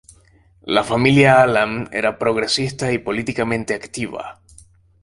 [0.75, 4.41] La familia Allan era progresista y políticamente activa.